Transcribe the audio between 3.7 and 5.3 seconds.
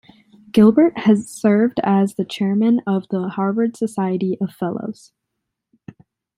Society of Fellows.